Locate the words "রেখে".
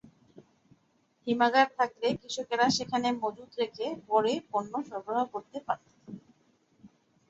3.61-3.87